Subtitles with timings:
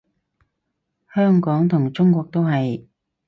[1.13, 2.87] 香港同中國都係